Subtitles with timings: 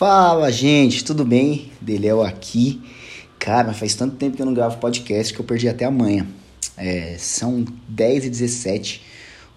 [0.00, 1.70] Fala, gente, tudo bem?
[1.78, 2.80] Deléo aqui.
[3.38, 6.26] Cara, faz tanto tempo que eu não gravo podcast que eu perdi até amanhã.
[6.74, 9.02] É, são 10 e 17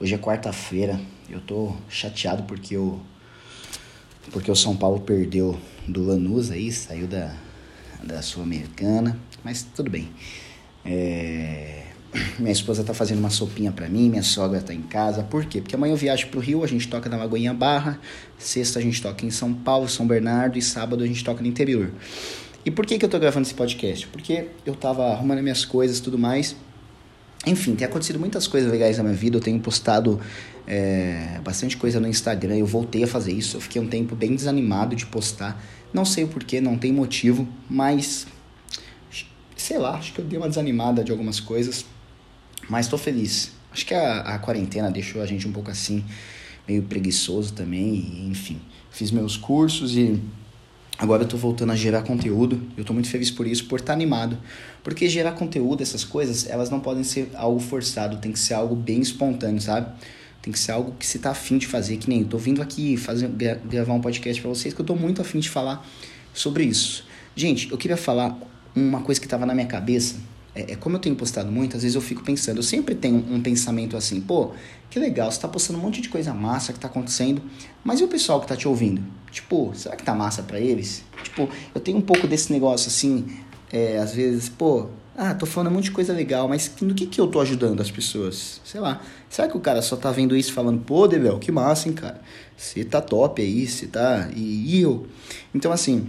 [0.02, 1.00] hoje é quarta-feira.
[1.30, 3.00] Eu tô chateado porque o,
[4.34, 7.34] porque o São Paulo perdeu do Lanús aí, saiu da,
[8.04, 10.10] da Sul-Americana, mas tudo bem.
[10.84, 11.73] É,
[12.40, 15.24] minha esposa tá fazendo uma sopinha para mim, minha sogra tá em casa.
[15.24, 15.62] Por quê?
[15.62, 18.00] Porque amanhã eu viajo pro Rio, a gente toca na Lagoinha Barra,
[18.38, 21.48] sexta a gente toca em São Paulo, São Bernardo e sábado a gente toca no
[21.48, 21.92] interior.
[22.66, 24.08] E por que que eu tô gravando esse podcast?
[24.08, 26.56] Porque eu tava arrumando minhas coisas e tudo mais.
[27.46, 29.36] Enfim, tem acontecido muitas coisas legais na minha vida.
[29.36, 30.20] Eu tenho postado
[30.66, 32.56] é, bastante coisa no Instagram.
[32.56, 33.58] Eu voltei a fazer isso.
[33.58, 35.62] Eu fiquei um tempo bem desanimado de postar.
[35.94, 38.26] Não sei o porquê, não tem motivo, mas
[39.64, 41.86] sei lá, acho que eu dei uma desanimada de algumas coisas.
[42.70, 43.52] Mas tô feliz.
[43.72, 46.04] Acho que a, a quarentena deixou a gente um pouco assim,
[46.68, 47.96] meio preguiçoso também.
[47.96, 48.60] E, enfim,
[48.92, 50.20] fiz meus cursos e
[50.98, 52.62] agora eu tô voltando a gerar conteúdo.
[52.78, 54.38] Eu tô muito feliz por isso, por estar tá animado.
[54.84, 58.76] Porque gerar conteúdo, essas coisas, elas não podem ser algo forçado, tem que ser algo
[58.76, 59.92] bem espontâneo, sabe?
[60.42, 62.62] Tem que ser algo que você tá afim de fazer, que nem eu tô vindo
[62.62, 65.88] aqui fazer, gravar um podcast para vocês, que eu tô muito afim de falar
[66.34, 67.06] sobre isso.
[67.34, 68.38] Gente, eu queria falar
[68.76, 70.18] uma coisa que tava na minha cabeça
[70.56, 73.16] é, é, como eu tenho postado muito, às vezes eu fico pensando, eu sempre tenho
[73.16, 74.52] um, um pensamento assim, pô,
[74.90, 77.42] que legal, você tá postando um monte de coisa massa que tá acontecendo,
[77.84, 79.04] mas e o pessoal que tá te ouvindo?
[79.32, 81.04] Tipo, será que tá massa para eles?
[81.24, 83.26] Tipo, eu tenho um pouco desse negócio assim,
[83.72, 87.06] é, às vezes, pô, ah, tô falando um monte de coisa legal, mas no que
[87.06, 88.62] que eu tô ajudando as pessoas?
[88.64, 91.88] Sei lá, será que o cara só tá vendo isso falando, pô, Devel, que massa,
[91.88, 92.22] hein, cara?
[92.56, 94.30] Você tá top aí, você tá...
[94.36, 95.08] E, e eu?
[95.54, 96.08] Então, assim,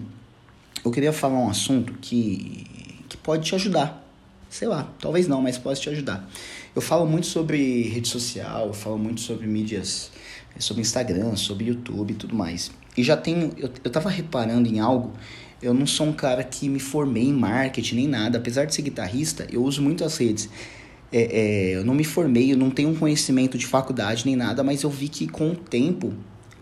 [0.85, 2.67] eu queria falar um assunto que,
[3.09, 4.04] que pode te ajudar,
[4.55, 6.31] sei lá, talvez não, mas pode te ajudar.
[6.77, 10.13] Eu falo muito sobre rede social, eu falo muito sobre mídias,
[10.55, 12.71] eh, sobre Instagram, sobre YouTube e tudo mais.
[12.97, 15.13] E já tenho, eu, eu tava reparando em algo,
[15.61, 18.83] eu não sou um cara que me formei em marketing nem nada, apesar de ser
[18.83, 20.49] guitarrista, eu uso muito as redes.
[21.13, 24.63] É, é, eu não me formei, eu não tenho um conhecimento de faculdade nem nada,
[24.63, 26.13] mas eu vi que com o tempo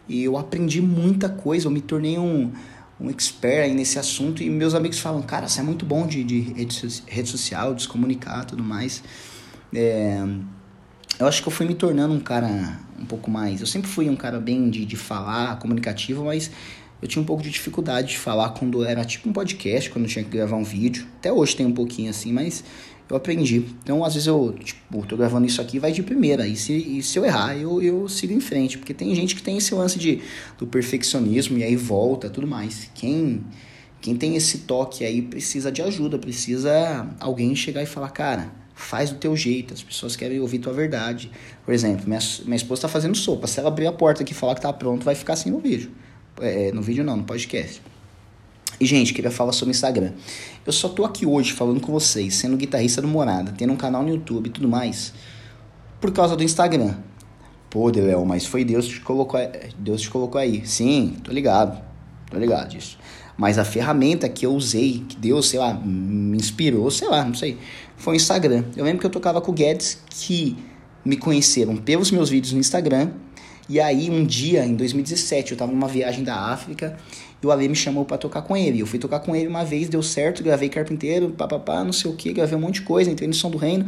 [0.08, 2.52] eu aprendi muita coisa, eu me tornei um,
[3.00, 6.22] um expert aí nesse assunto e meus amigos falam, cara, você é muito bom de,
[6.22, 9.02] de rede, rede social, de se comunicar tudo mais.
[9.74, 10.22] É,
[11.18, 13.60] eu acho que eu fui me tornando um cara um pouco mais.
[13.60, 16.50] Eu sempre fui um cara bem de, de falar, comunicativo, mas
[17.00, 20.10] eu tinha um pouco de dificuldade de falar quando era tipo um podcast, quando eu
[20.10, 21.06] tinha que gravar um vídeo.
[21.18, 22.62] Até hoje tem um pouquinho assim, mas
[23.08, 23.64] eu aprendi.
[23.82, 26.46] Então, às vezes eu, tipo, tô gravando isso aqui, vai de primeira.
[26.46, 28.78] E se, e se eu errar, eu, eu sigo em frente.
[28.78, 30.20] Porque tem gente que tem esse lance de,
[30.58, 32.90] do perfeccionismo e aí volta tudo mais.
[32.94, 33.44] Quem,
[34.00, 39.10] quem tem esse toque aí precisa de ajuda, precisa alguém chegar e falar, cara, faz
[39.10, 39.74] do teu jeito.
[39.74, 41.30] As pessoas querem ouvir tua verdade.
[41.64, 43.46] Por exemplo, minha, minha esposa tá fazendo sopa.
[43.46, 45.58] Se ela abrir a porta aqui e falar que tá pronto, vai ficar assim no
[45.58, 45.90] vídeo.
[46.40, 47.82] É, no vídeo não, no podcast.
[48.82, 50.10] E, gente, queria falar sobre o Instagram.
[50.66, 54.02] Eu só tô aqui hoje falando com vocês, sendo guitarrista do Morada, tendo um canal
[54.02, 55.12] no YouTube e tudo mais,
[56.00, 56.96] por causa do Instagram.
[57.70, 59.38] Pô, Léo, mas foi Deus que te colocou,
[59.78, 60.66] Deus te colocou aí.
[60.66, 61.80] Sim, tô ligado.
[62.28, 62.98] Tô ligado disso.
[63.36, 67.34] Mas a ferramenta que eu usei, que Deus, sei lá, me inspirou, sei lá, não
[67.34, 67.58] sei,
[67.96, 68.64] foi o Instagram.
[68.76, 70.56] Eu lembro que eu tocava com o Guedes, que
[71.04, 73.12] me conheceram pelos meus vídeos no Instagram.
[73.68, 76.96] E aí, um dia, em 2017, eu tava numa viagem da África
[77.42, 78.80] e o Ale me chamou para tocar com ele.
[78.80, 82.14] Eu fui tocar com ele uma vez, deu certo, gravei carpinteiro, papapá, não sei o
[82.14, 83.86] que, gravei um monte de coisa, entrei no Som do Reino,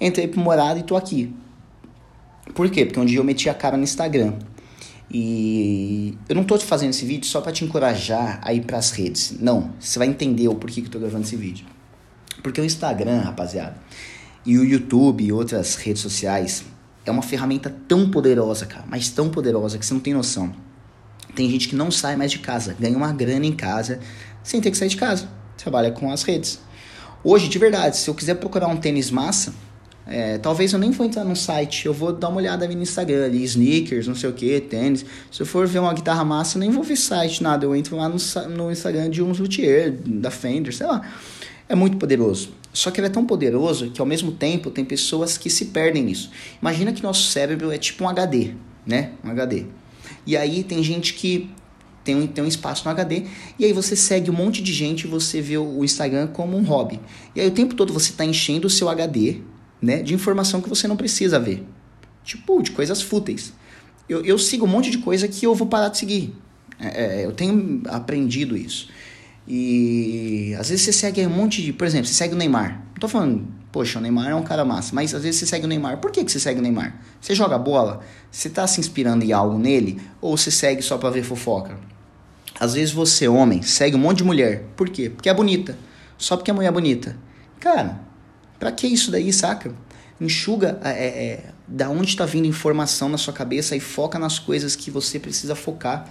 [0.00, 1.32] entrei pro Morado e tô aqui.
[2.54, 2.84] Por quê?
[2.84, 4.34] Porque um dia eu meti a cara no Instagram.
[5.12, 8.92] E eu não tô te fazendo esse vídeo só para te encorajar a ir pras
[8.92, 9.36] redes.
[9.40, 11.66] Não, você vai entender o porquê que eu tô gravando esse vídeo.
[12.42, 13.76] Porque o Instagram, rapaziada,
[14.46, 16.64] e o YouTube e outras redes sociais
[17.04, 20.52] é uma ferramenta tão poderosa, cara, mas tão poderosa que você não tem noção.
[21.34, 24.00] Tem gente que não sai mais de casa, ganha uma grana em casa
[24.42, 25.28] sem ter que sair de casa.
[25.56, 26.60] Trabalha com as redes.
[27.22, 29.54] Hoje, de verdade, se eu quiser procurar um tênis massa,
[30.06, 32.82] é, talvez eu nem vou entrar no site, eu vou dar uma olhada ali no
[32.82, 35.04] Instagram, ali, sneakers, não sei o que, tênis.
[35.30, 37.64] Se eu for ver uma guitarra massa, eu nem vou ver site, nada.
[37.64, 38.16] Eu entro lá no,
[38.48, 41.02] no Instagram de um luthier, da Fender, sei lá.
[41.68, 42.59] É muito poderoso.
[42.72, 46.04] Só que ele é tão poderoso que ao mesmo tempo tem pessoas que se perdem
[46.04, 46.30] nisso.
[46.60, 48.54] Imagina que nosso cérebro é tipo um HD,
[48.86, 49.12] né?
[49.24, 49.66] Um HD.
[50.26, 51.50] E aí tem gente que
[52.04, 53.24] tem um, tem um espaço no HD,
[53.58, 56.62] e aí você segue um monte de gente e você vê o Instagram como um
[56.62, 57.00] hobby.
[57.34, 59.38] E aí o tempo todo você está enchendo o seu HD
[59.80, 61.64] né, de informação que você não precisa ver.
[62.24, 63.52] Tipo, de coisas fúteis.
[64.08, 66.34] Eu, eu sigo um monte de coisa que eu vou parar de seguir.
[66.78, 68.88] É, é, eu tenho aprendido isso.
[69.52, 71.72] E às vezes você segue um monte de.
[71.72, 72.84] Por exemplo, você segue o Neymar.
[72.92, 74.94] Não tô falando Poxa, o Neymar é um cara massa.
[74.94, 75.98] Mas às vezes você segue o Neymar.
[75.98, 77.00] Por que, que você segue o Neymar?
[77.20, 78.00] Você joga bola?
[78.30, 80.00] Você tá se inspirando em algo nele?
[80.20, 81.78] Ou você segue só pra ver fofoca?
[82.58, 84.64] Às vezes você, homem, segue um monte de mulher.
[84.76, 85.08] Por quê?
[85.08, 85.78] Porque é bonita.
[86.18, 87.16] Só porque a mulher é bonita.
[87.60, 88.00] Cara,
[88.58, 89.72] pra que isso daí, saca?
[90.20, 94.38] Enxuga é, é, é da onde está vindo informação na sua cabeça e foca nas
[94.38, 96.08] coisas que você precisa focar.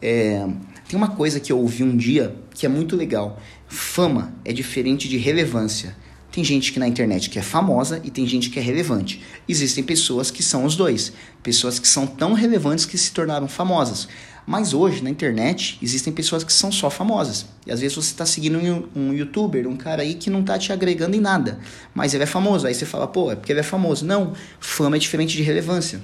[0.00, 0.46] É,
[0.88, 3.40] tem uma coisa que eu ouvi um dia que é muito legal.
[3.66, 5.96] Fama é diferente de relevância.
[6.30, 9.22] Tem gente que na internet que é famosa e tem gente que é relevante.
[9.48, 11.12] Existem pessoas que são os dois.
[11.42, 14.06] Pessoas que são tão relevantes que se tornaram famosas.
[14.46, 17.46] Mas hoje, na internet, existem pessoas que são só famosas.
[17.66, 20.56] E às vezes você está seguindo um, um, youtuber, um cara aí que não está
[20.56, 21.58] te agregando em nada.
[21.92, 22.64] Mas ele é famoso.
[22.64, 24.04] Aí você fala, pô, é porque ele é famoso.
[24.06, 26.00] Não, fama é diferente de relevância.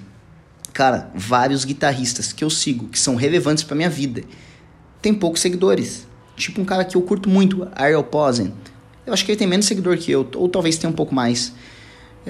[0.73, 4.25] Cara, vários guitarristas que eu sigo, que são relevantes para minha vida,
[5.02, 6.06] tem poucos seguidores.
[6.37, 8.54] Tipo um cara que eu curto muito, Ariel Posen
[9.06, 11.52] eu acho que ele tem menos seguidor que eu, ou talvez tenha um pouco mais.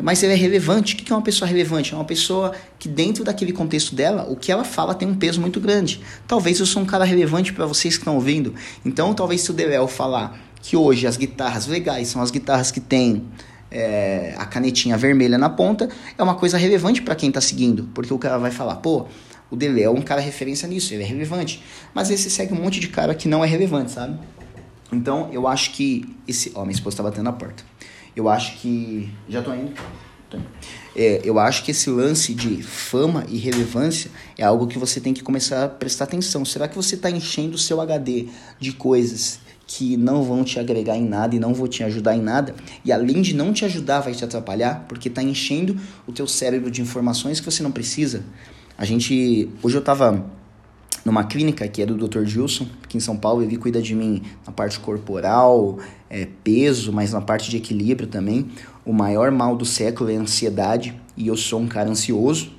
[0.03, 0.95] Mas ele é relevante.
[0.95, 1.93] O que é uma pessoa relevante?
[1.93, 5.39] É uma pessoa que, dentro daquele contexto dela, o que ela fala tem um peso
[5.39, 6.01] muito grande.
[6.27, 8.55] Talvez eu sou um cara relevante para vocês que estão ouvindo.
[8.87, 12.81] Então, talvez se o Deléo falar que hoje as guitarras legais são as guitarras que
[12.81, 13.25] têm
[13.71, 17.87] é, a canetinha vermelha na ponta, é uma coisa relevante para quem está seguindo.
[17.93, 19.09] Porque o cara vai falar, pô,
[19.53, 21.63] o Deléo é um cara referência nisso, ele é relevante.
[21.93, 24.19] Mas esse segue um monte de cara que não é relevante, sabe?
[24.91, 26.51] Então, eu acho que esse.
[26.55, 27.63] Ó, minha esposa tá batendo na porta.
[28.17, 29.11] Eu acho que.
[29.29, 29.73] Já tô indo.
[30.31, 30.47] Tô indo.
[30.97, 35.13] É, eu acho que esse lance de fama e relevância é algo que você tem
[35.13, 36.47] que começar a prestar atenção.
[36.47, 38.29] Será que você está enchendo o seu HD
[38.59, 42.23] de coisas que não vão te agregar em nada e não vão te ajudar em
[42.23, 42.55] nada?
[42.87, 45.77] E além de não te ajudar, vai te atrapalhar, porque está enchendo
[46.07, 48.25] o teu cérebro de informações que você não precisa.
[48.83, 49.49] A gente.
[49.63, 50.27] Hoje eu tava
[51.05, 52.25] numa clínica que é do Dr.
[52.25, 53.41] Gilson, aqui em São Paulo.
[53.41, 55.79] Ele cuida de mim na parte corporal,
[56.11, 58.49] é, peso, mas na parte de equilíbrio também.
[58.85, 62.51] O maior mal do século é a ansiedade e eu sou um cara ansioso.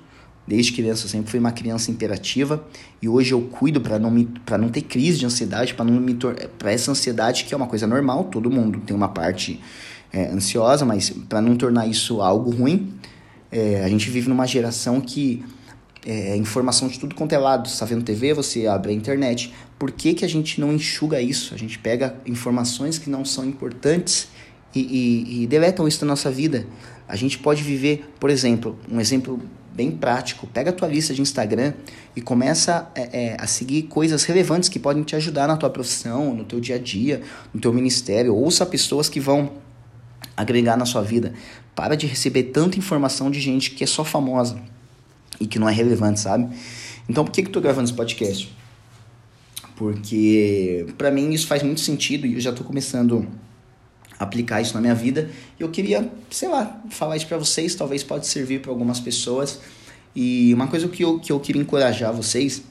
[0.47, 2.65] Desde criança eu sempre fui uma criança imperativa
[3.01, 6.17] e hoje eu cuido para não para não ter crise de ansiedade, para não me
[6.57, 9.59] para essa ansiedade que é uma coisa normal, todo mundo tem uma parte
[10.13, 12.93] é, ansiosa, mas para não tornar isso algo ruim,
[13.51, 15.43] é, a gente vive numa geração que
[16.05, 17.67] é, informação de tudo quanto é lado.
[17.67, 19.53] Você está vendo TV, você abre a internet.
[19.77, 21.53] Por que, que a gente não enxuga isso?
[21.53, 24.27] A gente pega informações que não são importantes
[24.73, 26.65] e, e, e deletam isso da nossa vida.
[27.07, 29.41] A gente pode viver, por exemplo, um exemplo
[29.73, 30.47] bem prático.
[30.47, 31.73] Pega a tua lista de Instagram
[32.15, 36.33] e começa é, é, a seguir coisas relevantes que podem te ajudar na tua profissão,
[36.33, 37.21] no teu dia a dia,
[37.53, 38.35] no teu ministério.
[38.35, 39.53] Ouça pessoas que vão
[40.35, 41.33] agregar na sua vida.
[41.75, 44.73] Para de receber tanta informação de gente que é só famosa
[45.39, 46.53] e que não é relevante, sabe?
[47.07, 48.53] Então, por que, que eu tô gravando esse podcast?
[49.75, 53.27] Porque para mim isso faz muito sentido e eu já tô começando
[54.19, 55.29] a aplicar isso na minha vida.
[55.59, 59.59] E eu queria, sei lá, falar isso para vocês, talvez pode servir para algumas pessoas.
[60.15, 62.63] E uma coisa que eu, que eu queria encorajar vocês,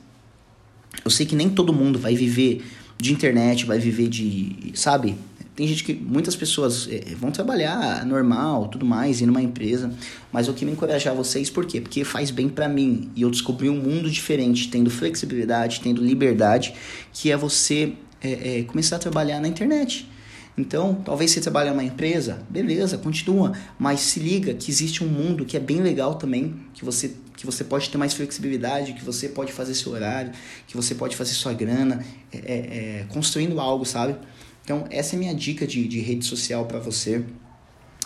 [1.05, 2.65] eu sei que nem todo mundo vai viver
[2.99, 5.17] de internet, vai viver de, sabe,
[5.55, 9.93] tem gente que, muitas pessoas é, vão trabalhar normal, tudo mais, ir numa empresa,
[10.33, 11.81] mas eu queria encorajar vocês, por quê?
[11.81, 16.75] Porque faz bem para mim e eu descobri um mundo diferente, tendo flexibilidade, tendo liberdade,
[17.13, 20.09] que é você é, é, começar a trabalhar na internet.
[20.57, 25.47] Então, talvez você trabalhe numa empresa, beleza, continua, mas se liga que existe um mundo
[25.47, 29.29] que é bem legal também, que você que você pode ter mais flexibilidade, que você
[29.29, 30.31] pode fazer seu horário,
[30.69, 34.15] que você pode fazer sua grana, é, é, é construindo algo, sabe?
[34.65, 37.25] Então, essa é minha dica de, de rede social para você.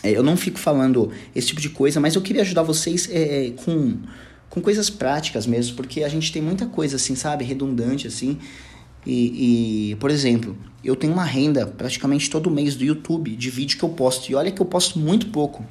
[0.03, 3.47] É, eu não fico falando esse tipo de coisa, mas eu queria ajudar vocês é,
[3.47, 3.99] é, com,
[4.49, 8.39] com coisas práticas mesmo, porque a gente tem muita coisa assim, sabe, redundante assim.
[9.07, 13.79] E, e, por exemplo, eu tenho uma renda praticamente todo mês do YouTube de vídeo
[13.79, 14.31] que eu posto.
[14.31, 15.65] E olha que eu posto muito pouco.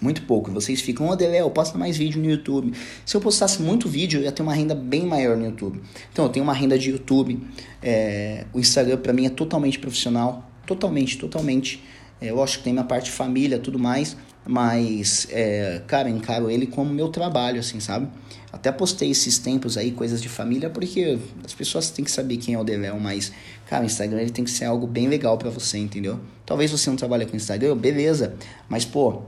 [0.00, 0.50] Muito pouco.
[0.52, 2.72] Vocês ficam, ô oh, posta mais vídeo no YouTube.
[3.04, 5.80] Se eu postasse muito vídeo, eu ia ter uma renda bem maior no YouTube.
[6.12, 7.40] Então, eu tenho uma renda de YouTube.
[7.82, 10.48] É, o Instagram, para mim, é totalmente profissional.
[10.66, 11.82] Totalmente, totalmente.
[12.20, 14.16] É, eu acho que tem minha parte família tudo mais.
[14.46, 18.08] Mas, é, cara, encaro ele como meu trabalho, assim, sabe?
[18.50, 22.54] Até postei esses tempos aí, coisas de família, porque as pessoas têm que saber quem
[22.54, 23.30] é o Deléo, mas,
[23.66, 26.18] cara, o Instagram ele tem que ser algo bem legal para você, entendeu?
[26.46, 28.36] Talvez você não trabalhe com Instagram, beleza.
[28.70, 29.22] Mas, pô,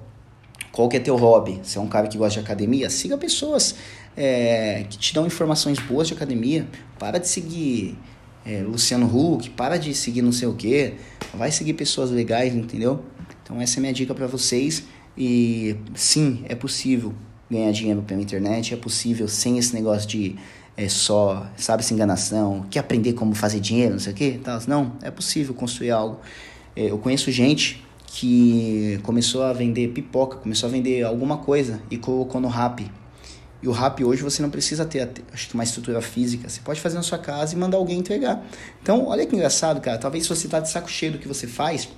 [0.72, 1.60] qual que é teu hobby?
[1.62, 3.74] Se é um cara que gosta de academia, siga pessoas
[4.16, 6.66] é, que te dão informações boas de academia.
[6.98, 7.98] Para de seguir
[8.44, 10.94] é, Luciano Huck, para de seguir não sei o que.
[11.34, 13.04] Vai seguir pessoas legais, entendeu?
[13.42, 14.84] Então essa é minha dica para vocês.
[15.16, 17.12] E sim, é possível
[17.50, 20.36] ganhar dinheiro pela internet, é possível sem esse negócio de
[20.76, 24.58] é só, sabe, essa enganação, quer aprender como fazer dinheiro, não sei o que, tal.
[24.66, 26.20] Não, é possível construir algo.
[26.74, 31.97] É, eu conheço gente que começou a vender pipoca, começou a vender alguma coisa e
[31.97, 32.90] colocou no rap.
[33.62, 36.49] E o rap hoje você não precisa ter acho que uma estrutura física.
[36.49, 38.45] Você pode fazer na sua casa e mandar alguém entregar.
[38.83, 39.97] Então, olha que engraçado, cara.
[39.97, 41.88] Talvez se você tá de saco cheio do que você faz,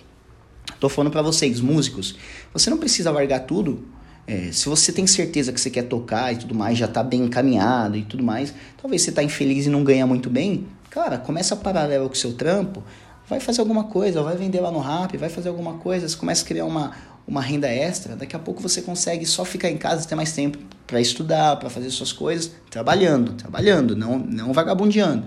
[0.78, 2.14] tô falando para vocês, músicos,
[2.52, 3.82] você não precisa largar tudo.
[4.26, 7.22] É, se você tem certeza que você quer tocar e tudo mais, já tá bem
[7.22, 11.56] encaminhado e tudo mais, talvez você tá infeliz e não ganha muito bem, cara, começa
[11.56, 12.84] paralelo com o seu trampo,
[13.28, 16.44] vai fazer alguma coisa, vai vender lá no rap, vai fazer alguma coisa, você começa
[16.44, 16.92] a criar uma,
[17.26, 20.58] uma renda extra, daqui a pouco você consegue só ficar em casa ter mais tempo
[20.86, 25.24] para estudar, para fazer suas coisas, trabalhando, trabalhando, não, não vagabundeando.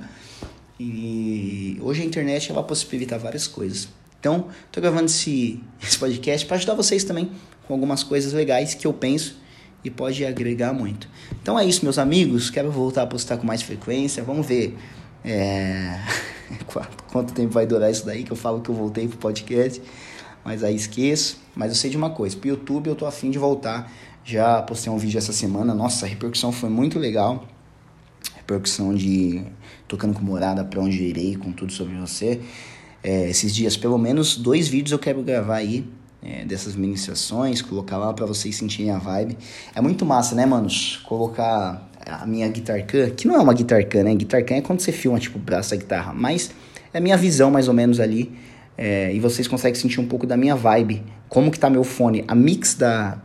[0.80, 3.88] E hoje a internet ela possibilita várias coisas.
[4.20, 7.32] Então, estou gravando esse, esse podcast para ajudar vocês também
[7.68, 9.38] com algumas coisas legais que eu penso
[9.84, 11.08] e pode agregar muito.
[11.42, 12.50] Então é isso, meus amigos.
[12.50, 14.24] Quero voltar a postar com mais frequência.
[14.24, 14.76] Vamos ver
[15.24, 16.00] é...
[17.12, 19.82] quanto tempo vai durar isso daí que eu falo que eu voltei pro podcast
[20.46, 21.40] mas aí esqueço.
[21.56, 23.92] Mas eu sei de uma coisa, pro YouTube eu tô afim de voltar.
[24.24, 27.46] Já postei um vídeo essa semana, nossa, a repercussão foi muito legal.
[28.36, 29.44] Repercussão de
[29.88, 32.40] tocando com morada pra onde irei, com tudo sobre você.
[33.04, 35.90] É, esses dias, pelo menos dois vídeos eu quero gravar aí.
[36.22, 39.38] É, dessas ministrações, colocar lá para vocês sentirem a vibe.
[39.76, 41.00] É muito massa, né, manos?
[41.06, 44.16] Colocar a minha guitar can, que não é uma guitar can, né?
[44.16, 46.52] Guitar can é quando você filma, tipo, o braço da guitarra, mas
[46.94, 48.32] é a minha visão mais ou menos ali
[48.78, 51.04] é, e vocês conseguem sentir um pouco da minha vibe.
[51.30, 52.24] Como que tá meu fone.
[52.28, 53.18] A mix da,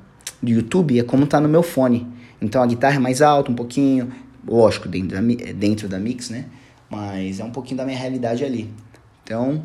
[0.42, 2.06] do YouTube é como tá no meu fone.
[2.40, 4.12] Então a guitarra é mais alta um pouquinho.
[4.46, 6.46] Lógico, dentro da, dentro da mix, né?
[6.88, 8.72] Mas é um pouquinho da minha realidade ali.
[9.22, 9.62] Então,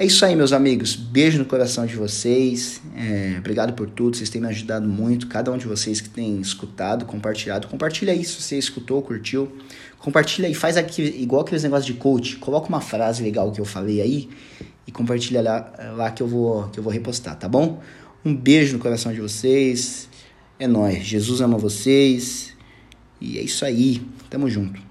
[0.00, 0.96] é isso aí, meus amigos.
[0.96, 2.80] Beijo no coração de vocês.
[2.96, 4.16] É, obrigado por tudo.
[4.16, 5.26] Vocês têm me ajudado muito.
[5.26, 7.68] Cada um de vocês que tem escutado, compartilhado.
[7.68, 9.52] Compartilha aí se você escutou, curtiu.
[9.98, 10.54] Compartilha aí.
[10.54, 12.36] Faz aqui, igual aqueles negócios de coach.
[12.36, 14.30] Coloca uma frase legal que eu falei aí
[14.86, 17.82] e compartilha lá, lá que, eu vou, que eu vou repostar, tá bom?
[18.24, 20.08] Um beijo no coração de vocês.
[20.58, 21.04] É nóis.
[21.04, 22.54] Jesus ama vocês.
[23.20, 24.00] E é isso aí.
[24.30, 24.89] Tamo junto.